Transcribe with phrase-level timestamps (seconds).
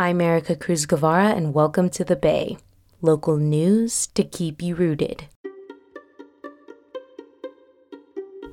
[0.00, 2.56] I'm Ericka Cruz Guevarra, and welcome to The Bay,
[3.02, 5.24] local news to keep you rooted.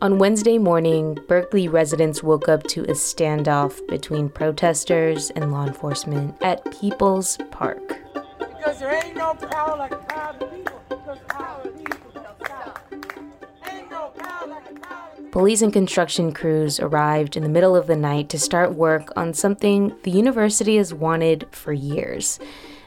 [0.02, 6.36] On Wednesday morning, Berkeley residents woke up to a standoff between protesters and law enforcement
[6.42, 7.96] at People's Park.
[8.40, 10.82] Because there ain't no power like crowd of people.
[10.90, 12.05] Because power of people
[15.36, 19.34] Police and construction crews arrived in the middle of the night to start work on
[19.34, 22.40] something the university has wanted for years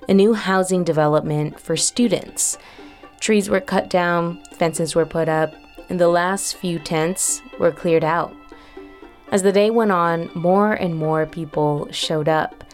[0.09, 2.57] a new housing development for students.
[3.21, 5.53] Trees were cut down, fences were put up,
[5.91, 8.35] and the last few tents were cleared out.
[9.31, 12.65] As the day went on, more and more people showed up,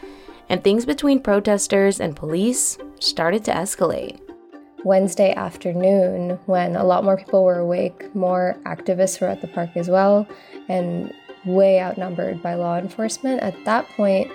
[0.48, 4.23] and things between protesters and police started to escalate.
[4.84, 9.70] Wednesday afternoon, when a lot more people were awake, more activists were at the park
[9.76, 10.26] as well,
[10.68, 11.12] and
[11.44, 13.42] way outnumbered by law enforcement.
[13.42, 14.30] At that point,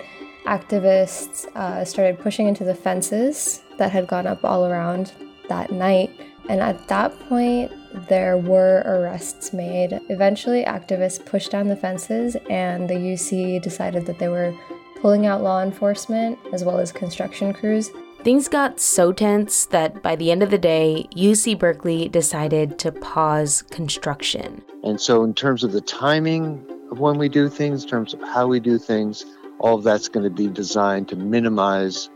[0.46, 5.12] activists uh, started pushing into the fences that had gone up all around
[5.48, 6.10] that night.
[6.48, 7.70] And at that point,
[8.08, 10.00] there were arrests made.
[10.08, 14.54] Eventually, activists pushed down the fences, and the UC decided that they were
[15.00, 17.90] pulling out law enforcement as well as construction crews.
[18.22, 22.92] Things got so tense that by the end of the day, UC Berkeley decided to
[22.92, 24.62] pause construction.
[24.84, 28.20] And so, in terms of the timing of when we do things, in terms of
[28.20, 29.24] how we do things,
[29.58, 32.10] all of that's going to be designed to minimize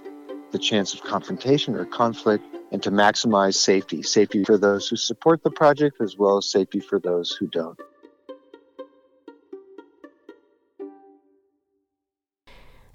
[0.51, 5.43] the chance of confrontation or conflict and to maximize safety safety for those who support
[5.43, 7.81] the project as well as safety for those who don't.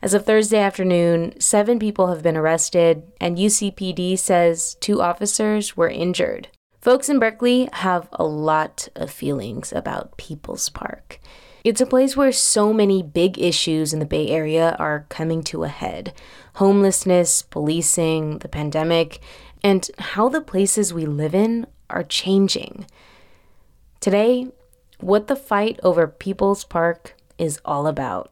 [0.02, 5.90] As of Thursday afternoon, seven people have been arrested, and UCPD says two officers were
[5.90, 6.48] injured.
[6.80, 11.20] Folks in Berkeley have a lot of feelings about People's Park.
[11.66, 15.66] It's a place where so many big issues in the Bay Area are coming to
[15.66, 16.14] a head
[16.56, 19.20] homelessness, policing, the pandemic,
[19.62, 22.86] and how the places we live in are changing.
[24.00, 24.48] Today,
[25.02, 28.32] what the fight over People's Park is all about.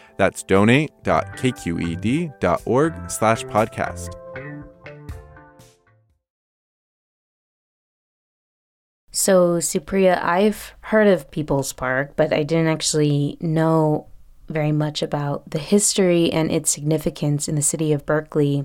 [0.17, 4.17] That's donate.kqed.org slash podcast.
[9.13, 14.07] So, Supriya, I've heard of People's Park, but I didn't actually know
[14.47, 18.63] very much about the history and its significance in the city of Berkeley.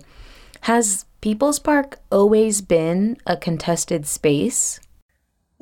[0.63, 4.79] Has People's Park always been a contested space?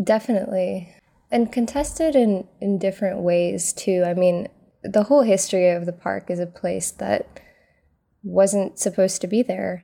[0.02, 0.94] Definitely.
[1.30, 4.04] And contested in, in different ways, too.
[4.06, 4.48] I mean,
[4.84, 7.40] the whole history of the park is a place that
[8.22, 9.82] wasn't supposed to be there.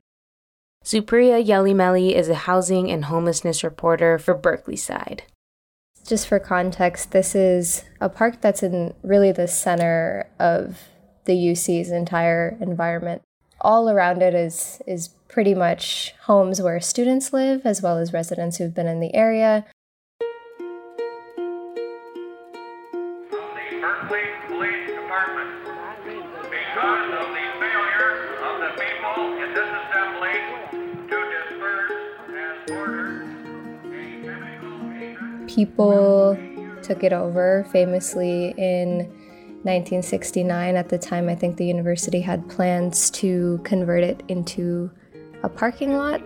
[0.83, 5.21] Supriya Yelimeli is a housing and homelessness reporter for Berkeleyside.
[6.07, 10.79] Just for context, this is a park that's in really the center of
[11.25, 13.21] the UC's entire environment.
[13.59, 18.57] All around it is is pretty much homes where students live as well as residents
[18.57, 19.65] who've been in the area.
[35.55, 36.37] People
[36.81, 38.99] took it over famously in
[39.63, 40.75] 1969.
[40.77, 44.89] At the time, I think the university had plans to convert it into
[45.43, 46.21] a parking lot.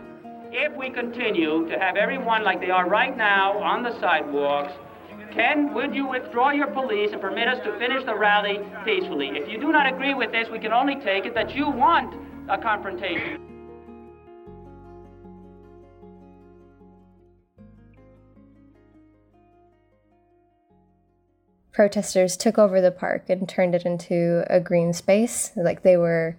[0.52, 4.74] If we continue to have everyone like they are right now on the sidewalks,
[5.34, 9.30] Ken, would you withdraw your police and permit us to finish the rally peacefully?
[9.30, 12.16] If you do not agree with this, we can only take it that you want
[12.48, 13.55] a confrontation.
[21.76, 25.52] Protesters took over the park and turned it into a green space.
[25.58, 26.38] Like they were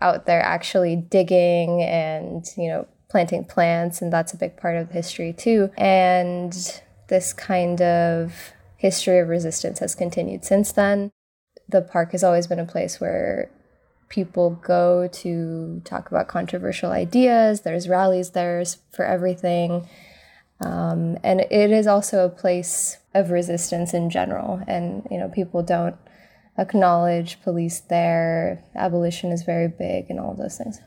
[0.00, 4.86] out there actually digging and, you know, planting plants, and that's a big part of
[4.86, 5.70] the history too.
[5.76, 6.52] And
[7.08, 11.10] this kind of history of resistance has continued since then.
[11.68, 13.50] The park has always been a place where
[14.08, 17.62] people go to talk about controversial ideas.
[17.62, 18.62] There's rallies there
[18.92, 19.88] for everything.
[20.60, 24.60] Um, and it is also a place of resistance in general.
[24.66, 25.96] And, you know, people don't
[26.58, 28.64] acknowledge police there.
[28.74, 30.80] Abolition is very big and all those things.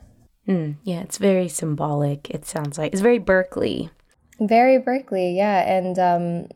[0.48, 2.92] Mm, yeah, it's very symbolic, it sounds like.
[2.92, 3.90] It's very Berkeley.
[4.40, 5.60] Very Berkeley, yeah.
[5.60, 6.48] And, um,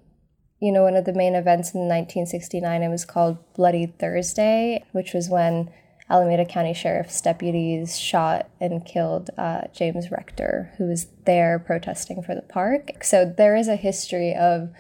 [0.61, 5.13] you know, one of the main events in 1969, it was called Bloody Thursday, which
[5.13, 5.71] was when
[6.11, 12.35] Alameda County Sheriff's deputies shot and killed uh, James Rector, who was there protesting for
[12.35, 13.03] the park.
[13.03, 14.71] So there is a history of,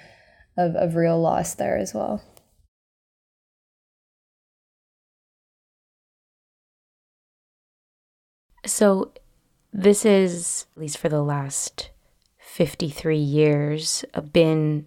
[0.57, 2.23] of, of real loss there as well.
[8.67, 9.13] So,
[9.73, 11.91] this is, at least for the last
[12.39, 14.87] 53 years, been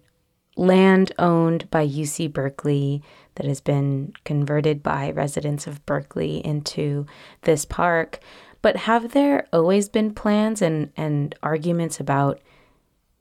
[0.56, 3.02] land owned by UC Berkeley
[3.38, 7.06] that has been converted by residents of Berkeley into
[7.42, 8.18] this park.
[8.60, 12.40] But have there always been plans and, and arguments about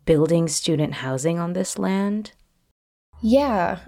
[0.06, 2.32] building student housing on this land?
[3.22, 3.80] Yeah.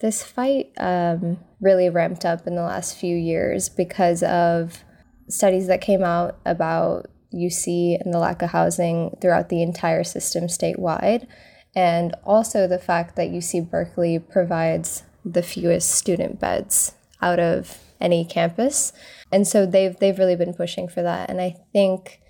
[0.00, 4.84] This fight um, really ramped up in the last few years because of
[5.28, 10.44] studies that came out about UC and the lack of housing throughout the entire system
[10.44, 11.26] statewide,
[11.74, 18.24] and also the fact that UC Berkeley provides the fewest student beds out of any
[18.24, 18.92] campus.
[19.32, 21.30] And so they've they've really been pushing for that.
[21.30, 22.20] And I think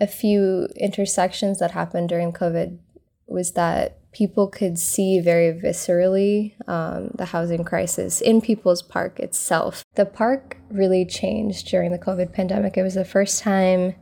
[0.00, 2.78] a few intersections that happened during COVID
[3.26, 9.84] was that people could see very viscerally um, the housing crisis in People's Park itself.
[9.96, 12.76] The park really changed during the COVID pandemic.
[12.76, 13.94] It was the first time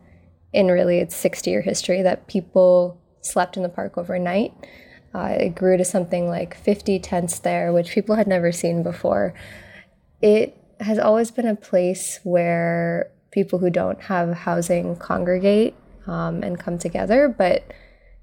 [0.53, 4.53] in really its 60 year history that people slept in the park overnight.
[5.15, 9.35] Uh, it grew to something like 50 tents there, which people had never seen before.
[10.21, 15.75] It has always been a place where people who don't have housing congregate
[16.07, 17.65] um, and come together, but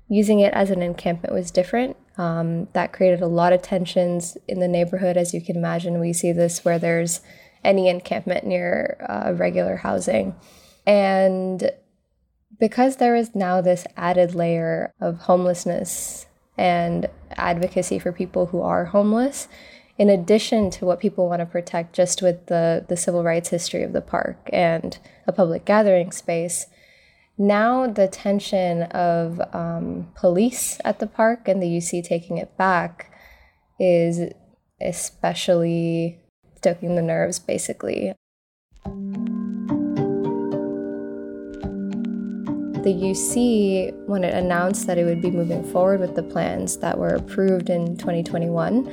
[0.07, 1.97] using it as an encampment was different.
[2.17, 5.17] Um, that created a lot of tensions in the neighborhood.
[5.17, 7.21] As you can imagine, we see this where there's
[7.63, 10.35] any encampment near uh, regular housing.
[10.85, 11.71] And
[12.59, 16.25] because there is now this added layer of homelessness
[16.57, 19.47] and advocacy for people who are homeless,
[19.97, 23.83] in addition to what people want to protect just with the, the civil rights history
[23.83, 26.67] of the park and a public gathering space,
[27.37, 33.11] now the tension of um, police at the park and the UC taking it back
[33.79, 34.31] is
[34.81, 36.19] especially
[36.57, 38.13] stoking the nerves, basically.
[42.83, 46.97] The UC, when it announced that it would be moving forward with the plans that
[46.97, 48.87] were approved in 2021,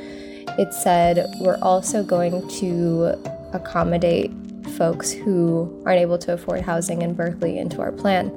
[0.58, 3.16] it said, We're also going to
[3.52, 4.30] accommodate
[4.76, 8.30] folks who aren't able to afford housing in Berkeley into our plan.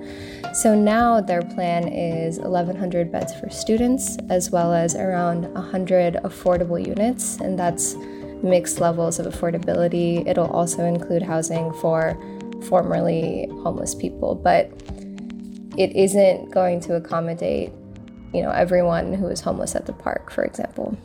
[0.55, 6.83] So now their plan is 1,100 beds for students, as well as around 100 affordable
[6.83, 7.93] units, and that's
[8.41, 10.27] mixed levels of affordability.
[10.27, 12.17] It'll also include housing for
[12.63, 14.82] formerly homeless people, but
[15.77, 17.71] it isn't going to accommodate,
[18.33, 20.97] you know, everyone who is homeless at the park, for example.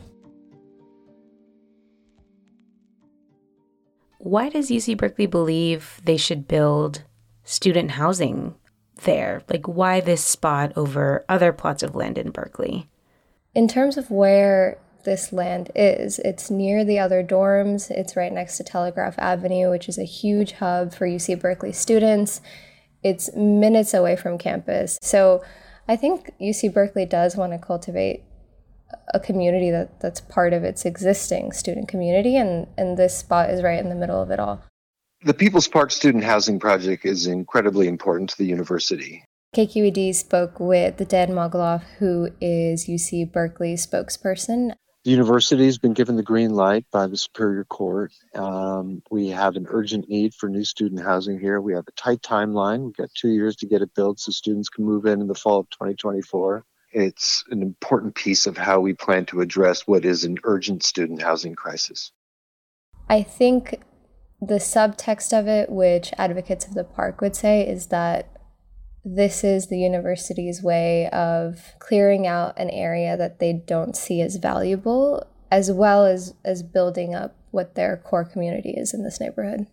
[4.19, 7.03] Why does UC Berkeley believe they should build
[7.43, 8.55] student housing
[9.03, 9.41] there?
[9.49, 12.89] Like, why this spot over other plots of land in Berkeley?
[13.55, 16.19] In terms of where this land is.
[16.19, 20.53] It's near the other dorms, it's right next to Telegraph Avenue, which is a huge
[20.53, 22.41] hub for UC Berkeley students.
[23.03, 24.97] It's minutes away from campus.
[25.01, 25.43] So
[25.87, 28.23] I think UC Berkeley does want to cultivate
[29.13, 33.63] a community that, that's part of its existing student community, and, and this spot is
[33.63, 34.63] right in the middle of it all.
[35.23, 39.25] The People's Park Student Housing Project is incredibly important to the university.
[39.55, 44.73] KQED spoke with the Dan Mogulof, who is UC Berkeley spokesperson.
[45.05, 48.11] The university has been given the green light by the Superior Court.
[48.35, 51.61] Um, we have an urgent need for new student housing here.
[51.61, 52.83] We have a tight timeline.
[52.83, 55.35] We've got two years to get it built so students can move in in the
[55.35, 56.65] fall of 2024.
[56.91, 61.21] It's an important piece of how we plan to address what is an urgent student
[61.21, 62.11] housing crisis.
[63.07, 63.81] I think
[64.41, 68.38] the subtext of it, which advocates of the park would say, is that
[69.05, 74.35] this is the university's way of clearing out an area that they don't see as
[74.35, 79.67] valuable, as well as, as building up what their core community is in this neighborhood.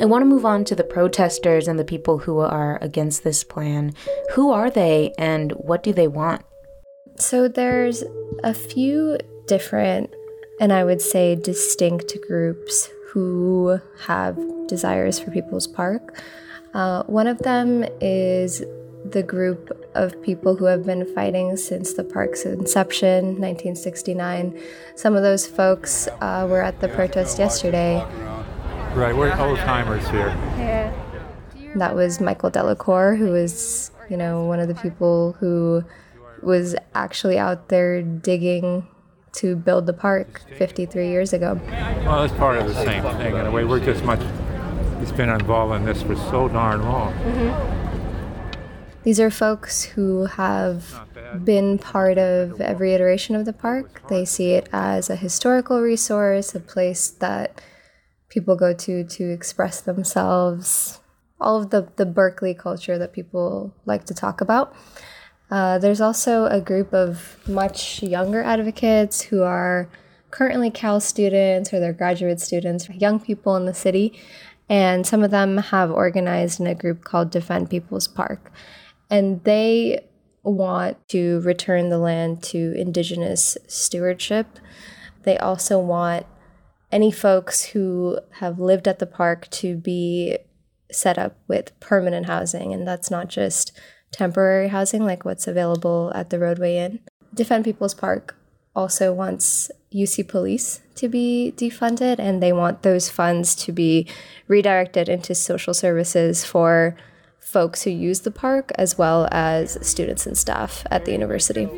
[0.00, 3.44] I want to move on to the protesters and the people who are against this
[3.44, 3.92] plan.
[4.32, 6.42] Who are they and what do they want?
[7.18, 8.02] So there's
[8.42, 10.12] a few different
[10.60, 14.38] and I would say distinct groups who have
[14.68, 16.18] desires for People's Park.
[16.72, 18.64] Uh, one of them is
[19.04, 24.58] the group of people who have been fighting since the park's inception, 1969.
[24.96, 28.02] Some of those folks uh, were at the protest yesterday.
[28.94, 30.28] Right, we're old timers here.
[30.56, 30.92] Yeah.
[31.76, 35.84] That was Michael Delacour, who was, you know, one of the people who
[36.42, 38.86] was actually out there digging
[39.32, 41.60] to build the park 53 years ago.
[42.04, 43.64] Well, it's part of the same thing in a way.
[43.64, 44.20] We're just much,
[45.00, 47.12] it's been involved in this for so darn long.
[47.14, 47.82] Mm-hmm.
[49.04, 51.00] These are folks who have
[51.44, 54.06] been part of every iteration of the park.
[54.08, 57.60] They see it as a historical resource, a place that
[58.28, 61.00] people go to to express themselves,
[61.40, 64.72] all of the, the Berkeley culture that people like to talk about.
[65.52, 69.86] Uh, there's also a group of much younger advocates who are
[70.30, 74.18] currently Cal students or they're graduate students, young people in the city.
[74.70, 78.50] And some of them have organized in a group called Defend People's Park.
[79.10, 80.06] And they
[80.42, 84.58] want to return the land to indigenous stewardship.
[85.24, 86.24] They also want
[86.90, 90.38] any folks who have lived at the park to be
[90.90, 92.72] set up with permanent housing.
[92.72, 93.78] And that's not just
[94.12, 97.00] temporary housing like what's available at the Rodeway Inn.
[97.34, 98.36] Defend People's Park
[98.76, 104.06] also wants UC Police to be defunded, and they want those funds to be
[104.48, 106.96] redirected into social services for
[107.38, 111.68] folks who use the park as well as students and staff at the university.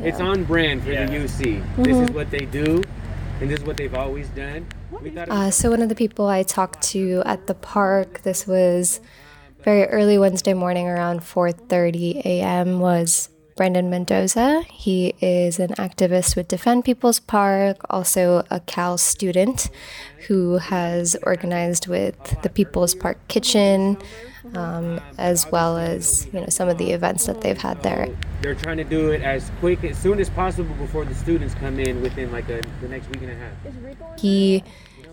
[0.00, 1.60] It's on brand for the UC.
[1.60, 1.82] Mm-hmm.
[1.82, 2.82] This is what they do,
[3.40, 4.66] and this is what they've always done.
[5.28, 9.00] Uh, so, one of the people I talked to at the park, this was
[9.62, 12.80] very early Wednesday morning around 4:30 a.m.
[12.80, 14.62] was Brendan Mendoza.
[14.62, 19.70] He is an activist with Defend People's Park, also a Cal student
[20.26, 23.98] who has organized with the People's Park Kitchen,
[24.54, 28.08] um, as well as you know some of the events that they've had there.
[28.40, 31.78] They're trying to do it as quick as soon as possible before the students come
[31.78, 34.18] in within like a, the next week and a half.
[34.18, 34.64] He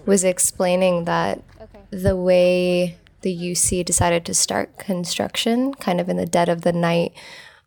[0.05, 1.43] was explaining that
[1.91, 6.73] the way the UC decided to start construction kind of in the dead of the
[6.73, 7.13] night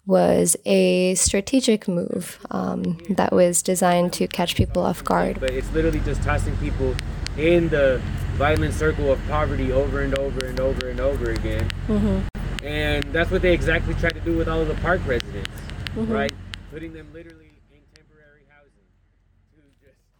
[0.04, 5.38] was a strategic move um, that was designed to catch people off guard.
[5.38, 6.94] But it's literally just tossing people
[7.36, 8.00] in the
[8.34, 11.70] violent circle of poverty over and over and over and over again.
[11.86, 12.66] Mm-hmm.
[12.66, 15.50] And that's what they exactly tried to do with all of the park residents,
[15.94, 16.12] mm-hmm.
[16.12, 16.32] right?
[16.70, 18.72] Putting them literally in temporary housing.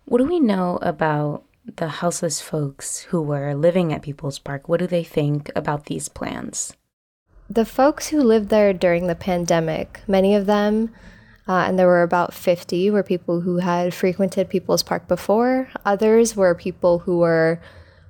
[0.04, 4.80] What do we know about the houseless folks who were living at People's Park, what
[4.80, 6.74] do they think about these plans?
[7.48, 10.92] The folks who lived there during the pandemic, many of them,
[11.46, 15.68] uh, and there were about 50, were people who had frequented People's Park before.
[15.84, 17.60] Others were people who were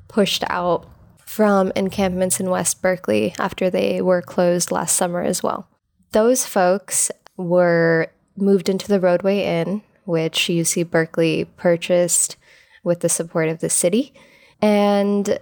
[0.09, 0.87] pushed out
[1.19, 5.67] from encampments in West Berkeley after they were closed last summer as well.
[6.13, 12.37] Those folks were moved into the Rodeway Inn, which UC Berkeley purchased
[12.85, 14.13] with the support of the city.
[14.61, 15.39] And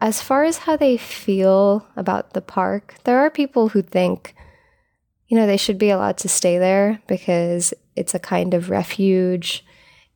[0.00, 4.34] as far as how they feel about the park, there are people who think,
[5.28, 9.64] you know, they should be allowed to stay there because it's a kind of refuge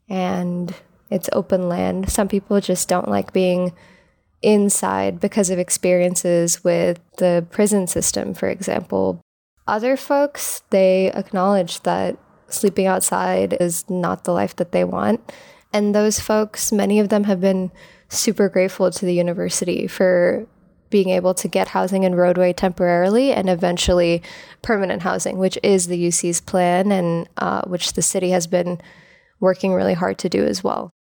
[0.09, 0.75] and
[1.11, 2.11] it's open land.
[2.11, 3.73] Some people just don't like being
[4.43, 9.21] inside because of experiences with the prison system, for example.
[9.67, 12.17] Other folks, they acknowledge that
[12.49, 15.33] sleeping outside is not the life that they want.
[15.76, 17.71] And those folks, many of them have been
[18.09, 20.47] super grateful to the university for
[20.88, 24.23] being able to get housing in Rodeway temporarily and eventually
[24.62, 28.80] permanent housing, which is the UC's plan and uh, which the city has been
[29.38, 30.95] working really hard to do as well.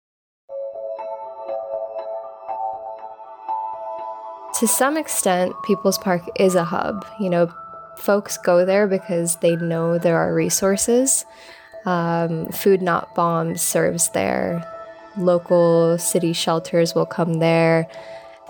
[4.58, 7.06] To some extent, People's Park is a hub.
[7.20, 7.54] You know,
[7.96, 11.24] folks go there because they know there are resources.
[11.86, 14.64] Um, Food Not Bombs serves there.
[15.16, 17.88] Local city shelters will come there.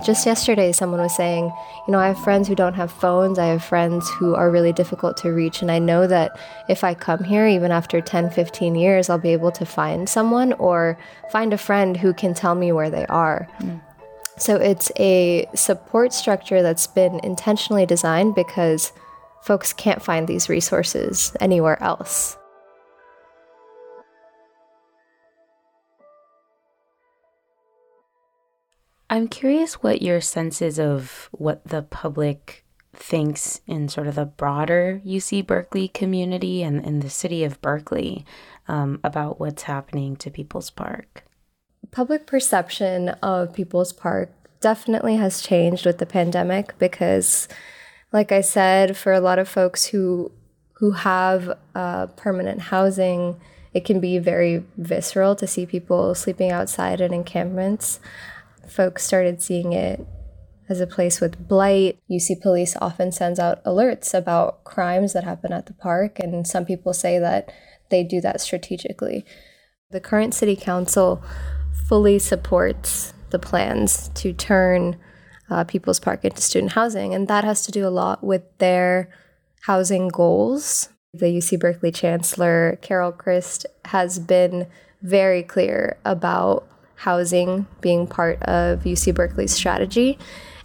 [0.05, 1.45] Just yesterday, someone was saying,
[1.87, 3.39] You know, I have friends who don't have phones.
[3.39, 5.63] I have friends who are really difficult to reach.
[5.63, 6.37] And I know that
[6.69, 10.53] if I come here, even after 10, 15 years, I'll be able to find someone
[10.55, 10.99] or
[11.31, 13.49] find a friend who can tell me where they are.
[13.61, 13.81] Mm.
[14.37, 18.93] So it's a support structure that's been intentionally designed because
[19.43, 22.37] folks can't find these resources anywhere else.
[29.15, 34.25] I'm curious what your sense is of what the public thinks in sort of the
[34.25, 38.27] broader UC Berkeley community and in the city of Berkeley
[38.67, 41.23] um, about what's happening to People's Park.
[41.93, 47.47] Public perception of People's Park definitely has changed with the pandemic because,
[48.13, 50.33] like I said, for a lot of folks who
[50.79, 53.41] who have uh, permanent housing,
[53.73, 58.01] it can be very visceral to see people sleeping outside in encampments
[58.71, 60.07] folks started seeing it
[60.69, 61.99] as a place with blight.
[62.11, 66.65] UC Police often sends out alerts about crimes that happen at the park, and some
[66.65, 67.53] people say that
[67.91, 69.25] they do that strategically.
[69.91, 71.23] The current city council
[71.87, 74.97] fully supports the plans to turn
[75.51, 79.11] uh, People's Park into student housing, and that has to do a lot with their
[79.63, 80.89] housing goals.
[81.13, 84.67] The UC Berkeley Chancellor, Carol Christ, has been
[85.03, 86.67] very clear about
[86.97, 90.19] housing being part of UC Berkeley's strategy.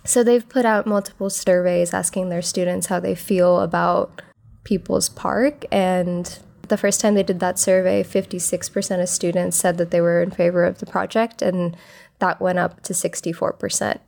[0.03, 4.21] So they've put out multiple surveys asking their students how they feel about
[4.63, 5.65] People's Park.
[5.71, 10.21] And the first time they did that survey, 56% of students said that they were
[10.21, 11.75] in favor of the project, and
[12.19, 13.99] that went up to 64%.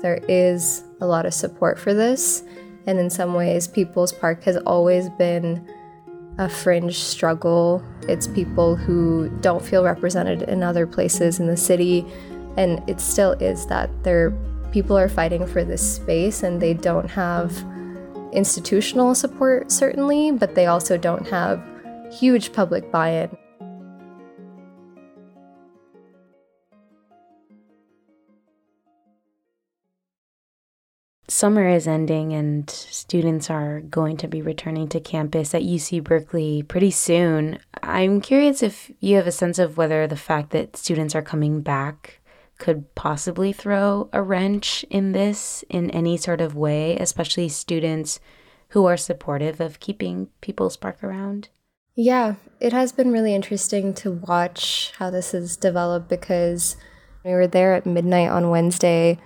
[0.00, 2.44] There is a lot of support for this,
[2.86, 5.66] and in some ways, People's Park has always been
[6.38, 7.82] a fringe struggle.
[8.08, 12.04] It's people who don't feel represented in other places in the city.
[12.56, 14.32] And it still is that there
[14.72, 17.52] people are fighting for this space and they don't have
[18.32, 21.62] institutional support certainly, but they also don't have
[22.10, 23.30] huge public buy-in.
[31.34, 36.62] Summer is ending and students are going to be returning to campus at UC Berkeley
[36.62, 37.58] pretty soon.
[37.82, 41.60] I'm curious if you have a sense of whether the fact that students are coming
[41.60, 42.20] back
[42.58, 48.20] could possibly throw a wrench in this in any sort of way, especially students
[48.68, 51.48] who are supportive of keeping People's Park around.
[51.96, 56.76] Yeah, it has been really interesting to watch how this has developed because
[57.24, 59.18] we were there at midnight on Wednesday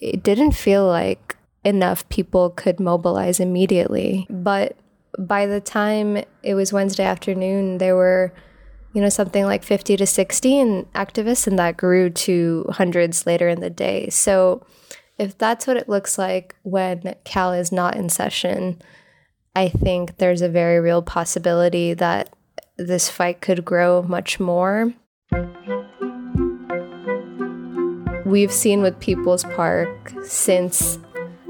[0.00, 4.26] it didn't feel like enough people could mobilize immediately.
[4.28, 4.76] But
[5.18, 8.32] by the time it was Wednesday afternoon, there were,
[8.92, 13.48] you know, something like 50 to 60 and activists, and that grew to hundreds later
[13.48, 14.08] in the day.
[14.10, 14.64] So
[15.18, 18.80] if that's what it looks like when Cal is not in session,
[19.56, 22.34] I think there's a very real possibility that
[22.76, 24.92] this fight could grow much more.
[28.24, 30.98] We've seen with People's Park since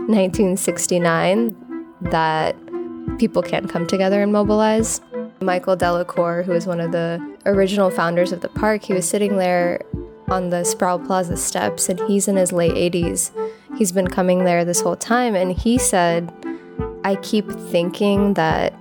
[0.06, 1.56] 1969
[2.02, 2.56] that
[3.18, 5.00] people can come together and mobilize.
[5.40, 9.36] Michael Delacour, who was one of the original founders of the park, he was sitting
[9.36, 9.80] there
[10.28, 13.30] on the Sproul Plaza steps and he's in his late 80s.
[13.76, 16.32] He's been coming there this whole time and he said,
[17.04, 18.72] I keep thinking that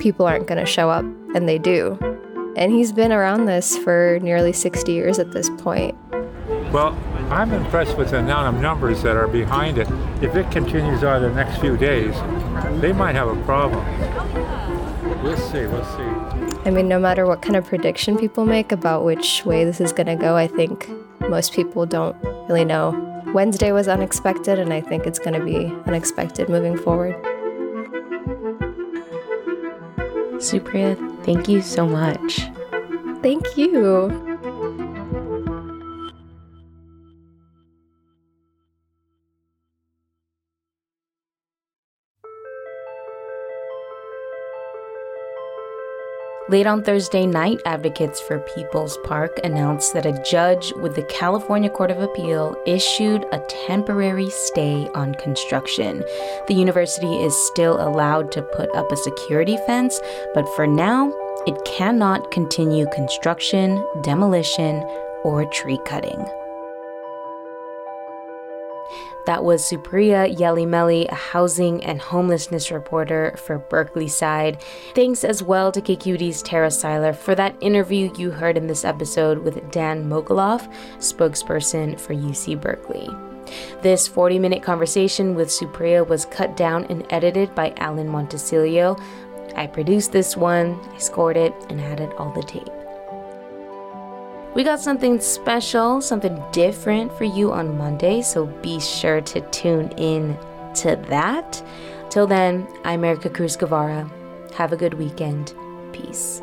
[0.00, 1.98] people aren't going to show up, and they do.
[2.56, 5.96] And he's been around this for nearly 60 years at this point.
[6.72, 6.92] Well,
[7.30, 9.88] I'm impressed with the amount of numbers that are behind it.
[10.20, 12.12] If it continues on the next few days,
[12.80, 13.84] they might have a problem.
[15.22, 16.66] We'll see, we'll see.
[16.66, 19.92] I mean, no matter what kind of prediction people make about which way this is
[19.92, 20.90] going to go, I think
[21.20, 22.16] most people don't
[22.48, 23.22] really know.
[23.32, 27.14] Wednesday was unexpected, and I think it's going to be unexpected moving forward.
[30.40, 32.40] Supriya, thank you so much.
[33.22, 34.29] Thank you.
[46.50, 51.70] Late on Thursday night, Advocates for People's Park announced that a judge with the California
[51.70, 56.02] Court of Appeal issued a temporary stay on construction.
[56.48, 60.00] The university is still allowed to put up a security fence,
[60.34, 61.12] but for now,
[61.46, 64.82] it cannot continue construction, demolition,
[65.22, 66.26] or tree cutting.
[69.26, 74.62] That was Supriya Yelimeli, a housing and homelessness reporter for Berkeleyside.
[74.94, 79.38] Thanks as well to KQED's Tara Siler for that interview you heard in this episode
[79.38, 83.08] with Dan Mogulof, spokesperson for UC Berkeley.
[83.82, 89.00] This 40 minute conversation with Supriya was cut down and edited by Alan Montecillo.
[89.56, 92.79] I produced this one, I scored it, and added all the tape.
[94.52, 99.90] We got something special, something different for you on Monday, so be sure to tune
[99.92, 100.36] in
[100.74, 101.62] to that.
[102.10, 104.10] Till then, I'm Ericka Cruz Guevarra.
[104.54, 105.54] Have a good weekend.
[105.92, 106.42] Peace.